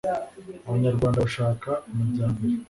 [0.67, 2.55] abanyarwanda bashaka amajyambere